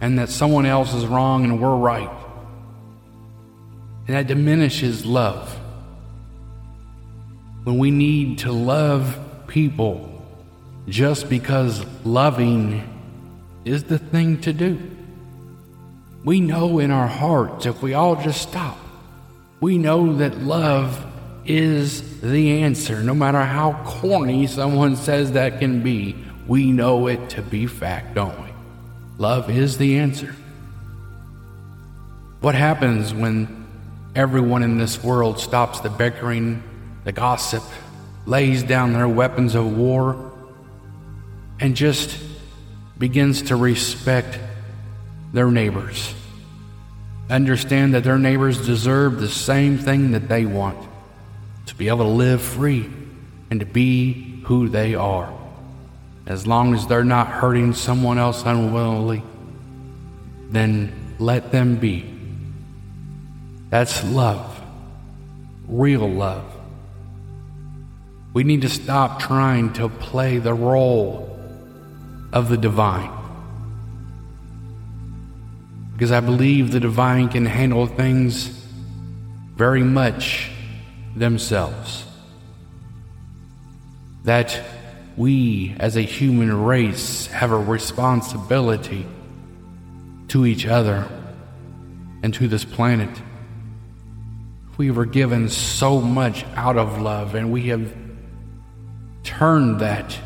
and 0.00 0.20
that 0.20 0.28
someone 0.28 0.66
else 0.66 0.94
is 0.94 1.04
wrong 1.04 1.42
and 1.42 1.60
we're 1.60 1.74
right. 1.74 2.08
And 4.06 4.14
that 4.14 4.28
diminishes 4.28 5.04
love. 5.04 5.52
When 7.64 7.76
we 7.78 7.90
need 7.90 8.38
to 8.38 8.52
love 8.52 9.18
people 9.48 10.24
just 10.88 11.28
because 11.28 11.84
loving 12.04 12.84
is 13.64 13.82
the 13.82 13.98
thing 13.98 14.40
to 14.42 14.52
do. 14.52 14.80
We 16.24 16.38
know 16.38 16.78
in 16.78 16.92
our 16.92 17.08
hearts, 17.08 17.66
if 17.66 17.82
we 17.82 17.94
all 17.94 18.14
just 18.14 18.42
stop, 18.42 18.78
we 19.60 19.76
know 19.76 20.14
that 20.18 20.38
love 20.38 21.04
is 21.44 22.20
the 22.20 22.62
answer. 22.62 23.02
No 23.02 23.14
matter 23.14 23.42
how 23.42 23.72
corny 23.84 24.46
someone 24.46 24.94
says 24.94 25.32
that 25.32 25.58
can 25.58 25.82
be, 25.82 26.14
we 26.48 26.72
know 26.72 27.06
it 27.06 27.30
to 27.30 27.42
be 27.42 27.66
fact, 27.66 28.14
don't 28.14 28.36
we? 28.42 28.48
Love 29.18 29.50
is 29.50 29.76
the 29.78 29.98
answer. 29.98 30.34
What 32.40 32.54
happens 32.54 33.12
when 33.12 33.66
everyone 34.14 34.62
in 34.62 34.78
this 34.78 35.04
world 35.04 35.38
stops 35.38 35.80
the 35.80 35.90
bickering, 35.90 36.62
the 37.04 37.12
gossip, 37.12 37.62
lays 38.26 38.62
down 38.62 38.94
their 38.94 39.08
weapons 39.08 39.54
of 39.54 39.76
war, 39.76 40.32
and 41.60 41.76
just 41.76 42.18
begins 42.98 43.42
to 43.42 43.56
respect 43.56 44.38
their 45.32 45.50
neighbors. 45.50 46.14
Understand 47.28 47.94
that 47.94 48.04
their 48.04 48.18
neighbors 48.18 48.64
deserve 48.64 49.20
the 49.20 49.28
same 49.28 49.76
thing 49.76 50.12
that 50.12 50.28
they 50.28 50.46
want 50.46 50.78
to 51.66 51.74
be 51.74 51.88
able 51.88 51.98
to 51.98 52.04
live 52.04 52.40
free 52.40 52.88
and 53.50 53.60
to 53.60 53.66
be 53.66 54.40
who 54.44 54.68
they 54.68 54.94
are. 54.94 55.37
As 56.28 56.46
long 56.46 56.74
as 56.74 56.86
they're 56.86 57.04
not 57.04 57.26
hurting 57.26 57.72
someone 57.72 58.18
else 58.18 58.42
unwillingly, 58.44 59.22
then 60.50 61.16
let 61.18 61.50
them 61.50 61.76
be. 61.76 62.04
That's 63.70 64.04
love, 64.04 64.60
real 65.66 66.06
love. 66.06 66.44
We 68.34 68.44
need 68.44 68.60
to 68.60 68.68
stop 68.68 69.20
trying 69.20 69.72
to 69.74 69.88
play 69.88 70.36
the 70.36 70.52
role 70.52 71.40
of 72.30 72.50
the 72.50 72.58
divine 72.58 73.10
because 75.94 76.12
I 76.12 76.20
believe 76.20 76.70
the 76.70 76.78
divine 76.78 77.28
can 77.28 77.46
handle 77.46 77.86
things 77.86 78.48
very 79.56 79.82
much 79.82 80.50
themselves. 81.16 82.04
That 84.22 84.60
we 85.18 85.74
as 85.80 85.96
a 85.96 86.00
human 86.00 86.64
race 86.64 87.26
have 87.26 87.50
a 87.50 87.58
responsibility 87.58 89.04
to 90.28 90.46
each 90.46 90.64
other 90.64 91.08
and 92.22 92.32
to 92.32 92.46
this 92.46 92.64
planet. 92.64 93.10
We 94.76 94.92
were 94.92 95.06
given 95.06 95.48
so 95.48 96.00
much 96.00 96.44
out 96.54 96.78
of 96.78 97.00
love, 97.02 97.34
and 97.34 97.52
we 97.52 97.68
have 97.68 97.92
turned 99.24 99.80
that. 99.80 100.16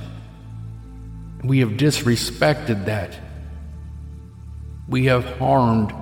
We 1.42 1.60
have 1.60 1.70
disrespected 1.70 2.84
that 2.84 3.18
we 4.88 5.06
have 5.06 5.24
harmed 5.38 5.94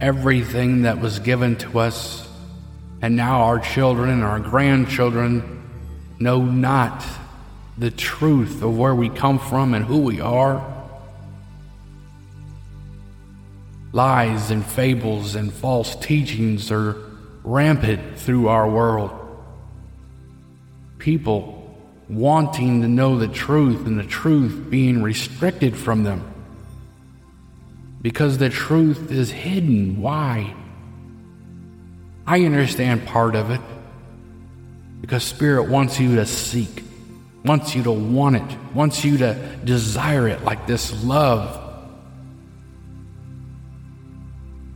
everything 0.00 0.82
that 0.82 1.00
was 1.00 1.20
given 1.20 1.54
to 1.58 1.78
us, 1.78 2.28
and 3.00 3.14
now 3.14 3.42
our 3.42 3.60
children 3.60 4.10
and 4.10 4.24
our 4.24 4.40
grandchildren 4.40 5.62
know 6.18 6.42
not 6.42 7.04
the 7.78 7.90
truth 7.90 8.62
of 8.62 8.76
where 8.76 8.94
we 8.94 9.08
come 9.08 9.38
from 9.38 9.74
and 9.74 9.84
who 9.84 9.98
we 9.98 10.20
are. 10.20 10.74
Lies 13.92 14.50
and 14.50 14.64
fables 14.64 15.34
and 15.34 15.52
false 15.52 15.94
teachings 15.96 16.70
are 16.70 16.96
rampant 17.44 18.18
through 18.18 18.48
our 18.48 18.68
world. 18.68 19.12
People 20.98 21.54
wanting 22.08 22.82
to 22.82 22.88
know 22.88 23.18
the 23.18 23.28
truth 23.28 23.86
and 23.86 23.98
the 23.98 24.04
truth 24.04 24.66
being 24.68 25.02
restricted 25.02 25.76
from 25.76 26.02
them 26.02 26.34
because 28.02 28.38
the 28.38 28.48
truth 28.48 29.10
is 29.10 29.30
hidden. 29.30 30.00
Why? 30.00 30.54
I 32.26 32.44
understand 32.44 33.06
part 33.06 33.34
of 33.34 33.50
it 33.50 33.60
because 35.00 35.24
Spirit 35.24 35.68
wants 35.68 35.98
you 35.98 36.16
to 36.16 36.26
seek, 36.26 36.84
wants 37.48 37.74
you 37.74 37.82
to 37.82 37.90
want 37.90 38.36
it, 38.36 38.58
wants 38.74 39.04
you 39.04 39.18
to 39.18 39.34
desire 39.64 40.28
it 40.28 40.44
like 40.44 40.66
this 40.66 41.02
love. 41.02 41.64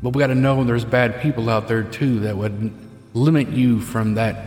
But 0.03 0.15
we 0.15 0.21
got 0.21 0.29
to 0.29 0.35
know 0.35 0.65
there's 0.65 0.85
bad 0.85 1.21
people 1.21 1.49
out 1.49 1.69
there 1.69 1.85
too 1.85 2.21
that 2.21 2.37
would 2.37 2.73
limit 3.15 3.49
you 3.51 3.81
from 3.81 4.15
that 4.15 4.43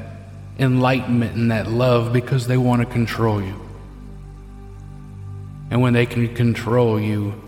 enlightenment 0.57 1.35
and 1.35 1.51
that 1.51 1.67
love 1.69 2.11
because 2.11 2.47
they 2.47 2.57
want 2.57 2.81
to 2.81 2.87
control 2.87 3.41
you. 3.41 3.61
And 5.69 5.81
when 5.81 5.93
they 5.93 6.05
can 6.05 6.33
control 6.33 6.99
you, 6.99 7.41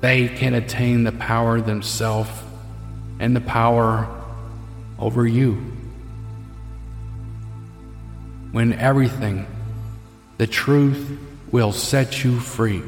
they 0.00 0.28
can 0.28 0.54
attain 0.54 1.04
the 1.04 1.12
power 1.12 1.60
themselves 1.60 2.30
and 3.18 3.34
the 3.34 3.40
power 3.40 4.08
over 4.98 5.26
you. 5.26 5.75
When 8.56 8.72
everything, 8.72 9.46
the 10.38 10.46
truth, 10.46 11.18
will 11.52 11.72
set 11.72 12.24
you 12.24 12.40
free. 12.40 12.82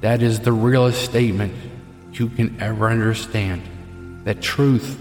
That 0.00 0.20
is 0.20 0.40
the 0.40 0.50
realest 0.50 1.00
statement 1.00 1.54
you 2.12 2.28
can 2.28 2.60
ever 2.60 2.88
understand. 2.88 4.24
That 4.24 4.42
truth 4.42 4.98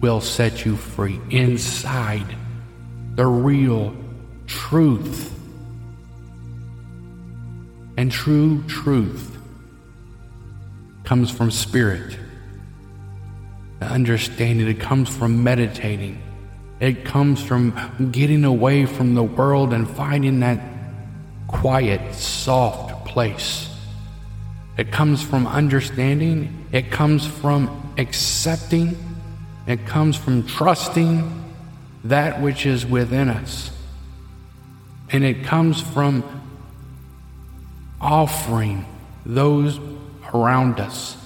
will 0.00 0.20
set 0.20 0.64
you 0.64 0.76
free 0.76 1.20
inside 1.28 2.32
the 3.16 3.26
real 3.26 3.96
truth. 4.46 5.36
And 7.96 8.12
true 8.12 8.62
truth 8.68 9.36
comes 11.02 11.32
from 11.32 11.50
spirit. 11.50 12.16
The 13.80 13.86
understanding, 13.86 14.68
it 14.68 14.78
comes 14.78 15.08
from 15.08 15.42
meditating. 15.42 16.22
It 16.78 17.04
comes 17.04 17.42
from 17.42 18.10
getting 18.12 18.44
away 18.44 18.84
from 18.84 19.14
the 19.14 19.22
world 19.22 19.72
and 19.72 19.88
finding 19.88 20.40
that 20.40 20.60
quiet, 21.48 22.14
soft 22.14 23.06
place. 23.06 23.70
It 24.76 24.92
comes 24.92 25.22
from 25.22 25.46
understanding. 25.46 26.66
It 26.72 26.90
comes 26.90 27.26
from 27.26 27.94
accepting. 27.96 28.96
It 29.66 29.86
comes 29.86 30.16
from 30.16 30.46
trusting 30.46 31.44
that 32.04 32.42
which 32.42 32.66
is 32.66 32.84
within 32.84 33.30
us. 33.30 33.70
And 35.10 35.24
it 35.24 35.44
comes 35.44 35.80
from 35.80 36.24
offering 38.00 38.84
those 39.24 39.80
around 40.34 40.78
us 40.78 41.16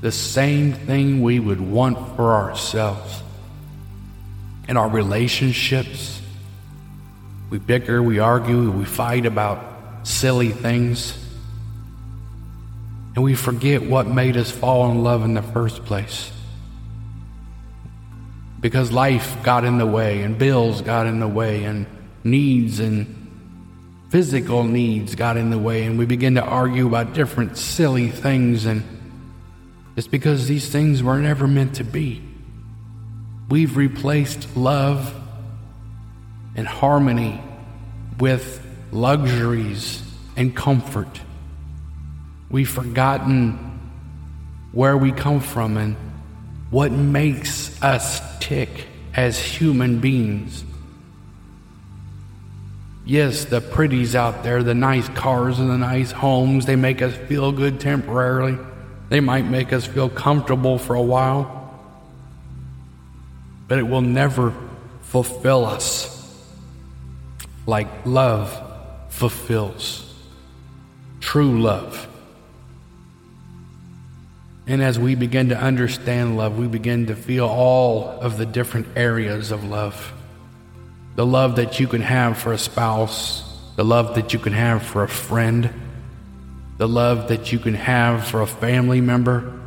the 0.00 0.12
same 0.12 0.72
thing 0.72 1.22
we 1.22 1.38
would 1.38 1.60
want 1.60 2.16
for 2.16 2.34
ourselves. 2.34 3.22
In 4.68 4.76
our 4.76 4.88
relationships, 4.88 6.20
we 7.50 7.58
bicker, 7.58 8.02
we 8.02 8.18
argue, 8.18 8.70
we 8.70 8.84
fight 8.84 9.24
about 9.24 10.06
silly 10.06 10.50
things. 10.50 11.16
And 13.14 13.24
we 13.24 13.34
forget 13.34 13.82
what 13.82 14.06
made 14.06 14.36
us 14.36 14.50
fall 14.50 14.90
in 14.90 15.02
love 15.02 15.24
in 15.24 15.34
the 15.34 15.42
first 15.42 15.84
place. 15.84 16.30
Because 18.60 18.92
life 18.92 19.42
got 19.42 19.64
in 19.64 19.78
the 19.78 19.86
way, 19.86 20.22
and 20.22 20.36
bills 20.38 20.82
got 20.82 21.06
in 21.06 21.18
the 21.18 21.28
way, 21.28 21.64
and 21.64 21.86
needs 22.22 22.78
and 22.78 23.14
physical 24.10 24.64
needs 24.64 25.14
got 25.14 25.36
in 25.36 25.50
the 25.50 25.58
way, 25.58 25.84
and 25.84 25.98
we 25.98 26.04
begin 26.04 26.34
to 26.34 26.42
argue 26.42 26.86
about 26.86 27.14
different 27.14 27.56
silly 27.56 28.08
things. 28.08 28.66
And 28.66 28.82
it's 29.96 30.06
because 30.06 30.46
these 30.46 30.68
things 30.68 31.02
were 31.02 31.18
never 31.18 31.46
meant 31.46 31.76
to 31.76 31.84
be. 31.84 32.27
We've 33.48 33.76
replaced 33.76 34.56
love 34.56 35.14
and 36.54 36.66
harmony 36.66 37.42
with 38.18 38.64
luxuries 38.92 40.02
and 40.36 40.54
comfort. 40.54 41.20
We've 42.50 42.68
forgotten 42.68 43.64
where 44.72 44.96
we 44.96 45.12
come 45.12 45.40
from 45.40 45.76
and 45.76 45.96
what 46.70 46.92
makes 46.92 47.82
us 47.82 48.20
tick 48.38 48.86
as 49.14 49.38
human 49.38 50.00
beings. 50.00 50.64
Yes, 53.06 53.46
the 53.46 53.62
pretties 53.62 54.14
out 54.14 54.42
there, 54.42 54.62
the 54.62 54.74
nice 54.74 55.08
cars 55.08 55.58
and 55.58 55.70
the 55.70 55.78
nice 55.78 56.12
homes, 56.12 56.66
they 56.66 56.76
make 56.76 57.00
us 57.00 57.14
feel 57.14 57.52
good 57.52 57.80
temporarily. 57.80 58.58
They 59.08 59.20
might 59.20 59.46
make 59.46 59.72
us 59.72 59.86
feel 59.86 60.10
comfortable 60.10 60.78
for 60.78 60.94
a 60.94 61.02
while. 61.02 61.57
But 63.68 63.78
it 63.78 63.84
will 63.84 64.00
never 64.00 64.54
fulfill 65.02 65.64
us 65.64 66.14
like 67.66 67.86
love 68.06 68.60
fulfills. 69.10 70.10
True 71.20 71.60
love. 71.60 72.08
And 74.66 74.82
as 74.82 74.98
we 74.98 75.14
begin 75.14 75.48
to 75.50 75.58
understand 75.58 76.36
love, 76.36 76.58
we 76.58 76.66
begin 76.66 77.06
to 77.06 77.16
feel 77.16 77.46
all 77.46 78.18
of 78.20 78.36
the 78.36 78.46
different 78.46 78.86
areas 78.96 79.50
of 79.50 79.64
love. 79.64 80.12
The 81.16 81.26
love 81.26 81.56
that 81.56 81.80
you 81.80 81.86
can 81.88 82.02
have 82.02 82.38
for 82.38 82.52
a 82.52 82.58
spouse, 82.58 83.42
the 83.76 83.84
love 83.84 84.14
that 84.14 84.32
you 84.32 84.38
can 84.38 84.52
have 84.52 84.82
for 84.82 85.02
a 85.02 85.08
friend, 85.08 85.70
the 86.76 86.86
love 86.86 87.28
that 87.28 87.50
you 87.50 87.58
can 87.58 87.74
have 87.74 88.26
for 88.26 88.42
a 88.42 88.46
family 88.46 89.00
member. 89.00 89.57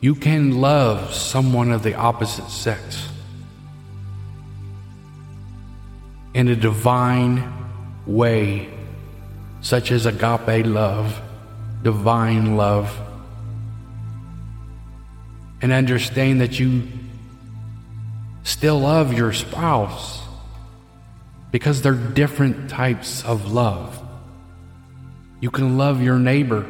You 0.00 0.14
can 0.14 0.60
love 0.60 1.12
someone 1.12 1.72
of 1.72 1.82
the 1.82 1.94
opposite 1.94 2.48
sex 2.48 3.08
in 6.34 6.48
a 6.48 6.56
divine 6.56 7.52
way, 8.06 8.68
such 9.60 9.90
as 9.90 10.06
agape 10.06 10.66
love 10.66 11.20
divine 11.82 12.56
love 12.56 13.00
and 15.60 15.72
understand 15.72 16.40
that 16.40 16.58
you 16.58 16.86
still 18.42 18.80
love 18.80 19.12
your 19.12 19.32
spouse 19.32 20.22
because 21.50 21.82
they're 21.82 21.94
different 21.94 22.68
types 22.68 23.24
of 23.24 23.52
love. 23.52 24.00
You 25.40 25.50
can 25.50 25.78
love 25.78 26.02
your 26.02 26.18
neighbor 26.18 26.66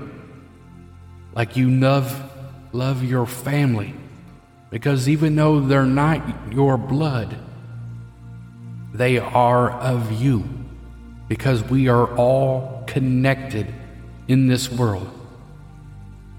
like 1.34 1.56
you 1.56 1.70
love 1.70 2.22
love 2.72 3.02
your 3.02 3.26
family 3.26 3.94
because 4.70 5.08
even 5.08 5.34
though 5.36 5.60
they're 5.60 5.84
not 5.84 6.52
your 6.52 6.76
blood 6.76 7.36
they 8.92 9.18
are 9.18 9.70
of 9.70 10.20
you 10.20 10.44
because 11.28 11.62
we 11.62 11.88
are 11.88 12.14
all 12.16 12.84
connected 12.86 13.72
in 14.26 14.46
this 14.46 14.70
world. 14.70 15.08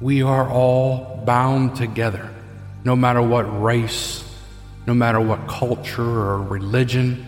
We 0.01 0.23
are 0.23 0.49
all 0.49 1.21
bound 1.25 1.75
together, 1.75 2.29
no 2.83 2.95
matter 2.95 3.21
what 3.21 3.43
race, 3.61 4.23
no 4.87 4.93
matter 4.93 5.19
what 5.19 5.47
culture 5.47 6.01
or 6.01 6.41
religion. 6.41 7.25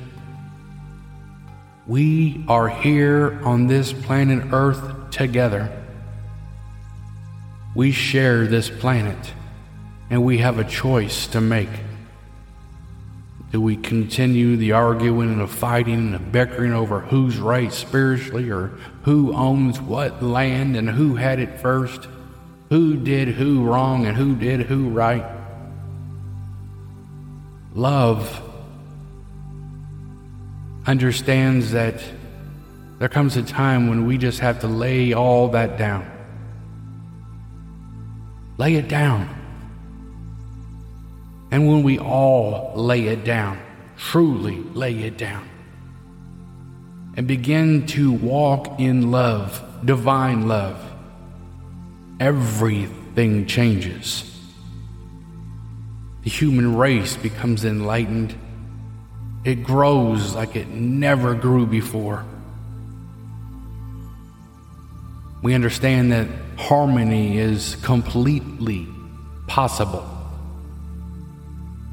We 1.87 2.45
are 2.47 2.67
here 2.67 3.41
on 3.43 3.67
this 3.67 3.93
planet 3.93 4.47
Earth 4.51 5.11
together. 5.11 5.80
We 7.73 7.91
share 7.91 8.47
this 8.47 8.69
planet, 8.69 9.33
and 10.09 10.23
we 10.23 10.39
have 10.39 10.59
a 10.59 10.63
choice 10.63 11.27
to 11.27 11.41
make. 11.41 11.69
Do 13.51 13.59
we 13.59 13.75
continue 13.75 14.55
the 14.55 14.71
arguing 14.73 15.31
and 15.31 15.41
the 15.41 15.47
fighting 15.47 15.95
and 15.95 16.13
the 16.13 16.19
bickering 16.19 16.73
over 16.73 17.01
who's 17.01 17.37
right 17.37 17.71
spiritually 17.71 18.49
or 18.49 18.67
who 19.03 19.33
owns 19.33 19.79
what 19.81 20.23
land 20.23 20.77
and 20.77 20.89
who 20.89 21.15
had 21.15 21.39
it 21.39 21.59
first? 21.59 22.07
Who 22.69 22.95
did 22.95 23.27
who 23.29 23.63
wrong 23.63 24.05
and 24.05 24.15
who 24.15 24.35
did 24.35 24.61
who 24.61 24.89
right? 24.89 25.25
Love 27.73 28.41
understands 30.85 31.71
that 31.71 32.01
there 32.99 33.09
comes 33.09 33.35
a 33.35 33.43
time 33.43 33.89
when 33.89 34.05
we 34.05 34.17
just 34.17 34.39
have 34.39 34.61
to 34.61 34.67
lay 34.67 35.13
all 35.13 35.49
that 35.49 35.77
down. 35.77 36.09
Lay 38.61 38.75
it 38.75 38.87
down. 38.87 39.27
And 41.49 41.67
when 41.67 41.81
we 41.81 41.97
all 41.97 42.73
lay 42.75 43.07
it 43.07 43.23
down, 43.23 43.59
truly 43.97 44.57
lay 44.75 44.93
it 44.99 45.17
down, 45.17 45.49
and 47.17 47.25
begin 47.25 47.87
to 47.87 48.11
walk 48.11 48.79
in 48.79 49.09
love, 49.09 49.59
divine 49.83 50.47
love, 50.47 50.79
everything 52.19 53.47
changes. 53.47 54.31
The 56.21 56.29
human 56.29 56.75
race 56.77 57.17
becomes 57.17 57.65
enlightened. 57.65 58.35
It 59.43 59.63
grows 59.63 60.35
like 60.35 60.55
it 60.55 60.67
never 60.67 61.33
grew 61.33 61.65
before. 61.65 62.23
We 65.41 65.55
understand 65.55 66.11
that 66.11 66.27
harmony 66.61 67.37
is 67.37 67.75
completely 67.77 68.87
possible 69.47 70.11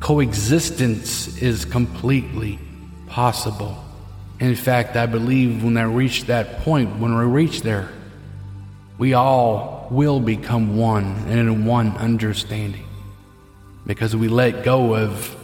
coexistence 0.01 1.41
is 1.43 1.65
completely 1.65 2.59
possible. 3.09 3.77
In 4.41 4.55
fact, 4.55 4.97
I 4.97 5.07
believe 5.07 5.65
when 5.65 5.77
I 5.77 5.83
reach 5.83 6.25
that 6.25 6.61
point, 6.61 6.99
when 6.99 7.17
we 7.17 7.25
reach 7.25 7.63
there, 7.63 7.89
we 8.97 9.15
all 9.15 9.89
will 9.91 10.21
become 10.21 10.77
one 10.77 11.05
and 11.27 11.39
in 11.39 11.65
one 11.65 11.97
understanding 11.97 12.87
because 13.87 14.15
we 14.15 14.29
let 14.29 14.65
go 14.65 14.95
of 14.95 15.35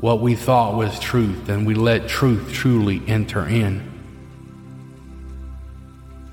what 0.00 0.20
we 0.20 0.34
thought 0.34 0.76
was 0.76 0.98
truth 1.00 1.48
and 1.48 1.66
we 1.66 1.74
let 1.74 2.08
truth 2.08 2.52
truly 2.52 3.02
enter 3.06 3.46
in. 3.46 3.82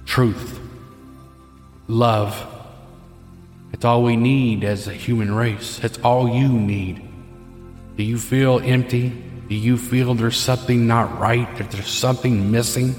Truth, 0.05 0.54
love. 1.87 2.51
It's 3.73 3.85
all 3.85 4.03
we 4.03 4.15
need 4.15 4.63
as 4.63 4.87
a 4.87 4.93
human 4.93 5.33
race. 5.33 5.79
It's 5.83 5.97
all 5.99 6.29
you 6.29 6.47
need. 6.47 7.01
Do 7.97 8.03
you 8.03 8.17
feel 8.17 8.59
empty? 8.59 9.09
Do 9.47 9.55
you 9.55 9.77
feel 9.77 10.13
there's 10.13 10.37
something 10.37 10.87
not 10.87 11.19
right, 11.19 11.47
that 11.57 11.71
there's 11.71 11.87
something 11.87 12.51
missing? 12.51 12.95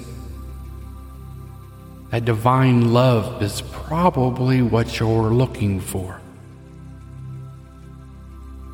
That 2.11 2.25
divine 2.25 2.93
love 2.93 3.43
is 3.43 3.63
probably 3.63 4.63
what 4.63 5.01
you're 5.01 5.31
looking 5.31 5.81
for. 5.81 6.21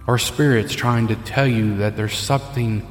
Our 0.07 0.19
spirit's 0.19 0.75
trying 0.75 1.09
to 1.09 1.17
tell 1.17 1.47
you 1.47 1.77
that 1.79 1.97
there's 1.97 2.17
something 2.17 2.87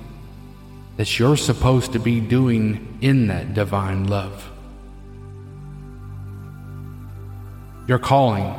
that 0.97 1.19
you're 1.19 1.37
supposed 1.37 1.93
to 1.93 1.99
be 1.99 2.19
doing 2.19 2.97
in 3.01 3.27
that 3.27 3.53
divine 3.53 4.07
love. 4.07 4.50
Your 7.91 7.99
calling, 7.99 8.55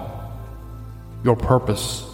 your 1.24 1.36
purpose, 1.36 2.04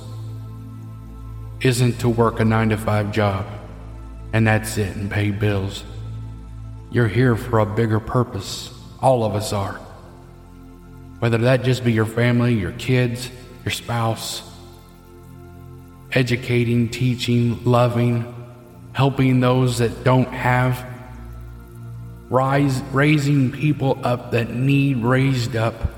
isn't 1.60 1.98
to 1.98 2.08
work 2.08 2.38
a 2.38 2.44
nine 2.44 2.68
to 2.68 2.76
five 2.76 3.10
job 3.10 3.44
and 4.32 4.46
that's 4.46 4.78
it 4.78 4.94
and 4.94 5.10
pay 5.10 5.32
bills. 5.32 5.82
You're 6.92 7.08
here 7.08 7.34
for 7.34 7.58
a 7.58 7.66
bigger 7.66 7.98
purpose. 7.98 8.72
All 9.02 9.24
of 9.24 9.34
us 9.34 9.52
are. 9.52 9.80
Whether 11.18 11.38
that 11.38 11.64
just 11.64 11.82
be 11.82 11.92
your 11.92 12.06
family, 12.06 12.54
your 12.54 12.70
kids, 12.70 13.28
your 13.64 13.72
spouse, 13.72 14.48
educating, 16.12 16.88
teaching, 16.88 17.64
loving, 17.64 18.32
helping 18.92 19.40
those 19.40 19.78
that 19.78 20.04
don't 20.04 20.28
have, 20.28 20.86
rise, 22.30 22.80
raising 22.92 23.50
people 23.50 23.98
up 24.04 24.30
that 24.30 24.54
need 24.54 24.98
raised 24.98 25.56
up, 25.56 25.97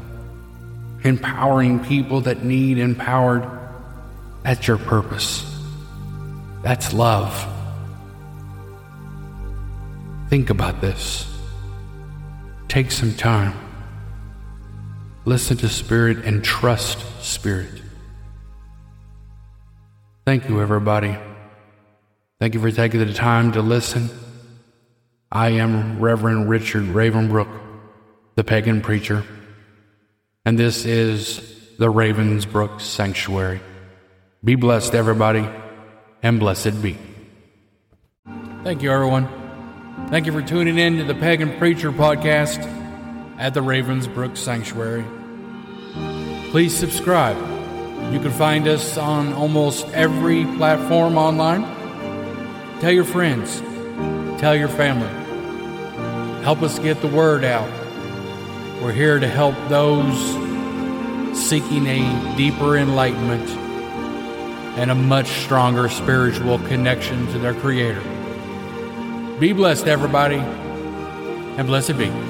empowering 1.05 1.85
people 1.85 2.21
that 2.23 2.45
need 2.45 2.79
empowered. 2.79 3.49
That's 4.43 4.67
your 4.67 4.79
purpose. 4.79 5.45
That's 6.63 6.93
love. 6.93 7.47
Think 10.29 10.51
about 10.51 10.81
this. 10.81 11.27
Take 12.69 12.91
some 12.91 13.15
time. 13.15 13.55
Listen 15.25 15.57
to 15.59 15.69
Spirit 15.69 16.19
and 16.25 16.45
trust 16.45 16.99
Spirit. 17.23 17.83
Thank 20.25 20.49
you, 20.49 20.61
everybody. 20.61 21.17
Thank 22.39 22.55
you 22.55 22.61
for 22.61 22.71
taking 22.71 23.01
the 23.01 23.13
time 23.13 23.53
to 23.53 23.63
listen. 23.63 24.09
I 25.33 25.51
am 25.51 25.99
Reverend 26.01 26.49
Richard 26.49 26.85
Ravenbrook, 26.85 27.49
the 28.37 28.45
pagan 28.45 28.81
preacher, 28.81 29.25
and 30.51 30.59
this 30.59 30.85
is 30.85 31.39
the 31.79 31.87
Ravensbrook 31.87 32.81
Sanctuary. 32.81 33.61
Be 34.43 34.57
blessed, 34.57 34.97
everybody, 34.97 35.49
and 36.25 36.41
blessed 36.41 36.83
be. 36.83 36.99
Thank 38.65 38.83
you, 38.83 38.91
everyone. 38.91 39.29
Thank 40.11 40.27
you 40.27 40.33
for 40.33 40.43
tuning 40.43 40.77
in 40.77 40.97
to 40.97 41.05
the 41.05 41.15
Pagan 41.15 41.57
Preacher 41.57 41.93
podcast 41.93 42.65
at 43.39 43.55
the 43.55 43.61
Ravensbrook 43.61 44.37
Sanctuary. 44.37 45.05
Please 46.51 46.77
subscribe. 46.77 47.37
You 48.13 48.19
can 48.19 48.33
find 48.33 48.67
us 48.67 48.99
on 48.99 49.33
almost 49.35 49.87
every 49.91 50.47
platform 50.57 51.17
online. 51.17 51.63
Tell 52.81 52.91
your 52.91 53.05
friends, 53.05 53.61
tell 54.41 54.57
your 54.57 54.67
family. 54.67 55.15
Help 56.43 56.63
us 56.63 56.81
get 56.81 57.01
the 57.03 57.07
word 57.07 57.45
out. 57.45 57.80
We're 58.81 58.93
here 58.93 59.19
to 59.19 59.29
help 59.29 59.55
those 59.69 60.19
seeking 61.39 61.87
a 61.87 62.37
deeper 62.37 62.79
enlightenment 62.79 63.47
and 64.79 64.91
a 64.91 64.95
much 64.95 65.29
stronger 65.45 65.91
spiritual 65.91 66.59
connection 66.61 67.27
to 67.33 67.39
their 67.39 67.53
Creator. 67.53 68.03
Be 69.39 69.53
blessed, 69.53 69.87
everybody, 69.87 70.39
and 70.39 71.67
blessed 71.67 71.99
be. 71.99 72.30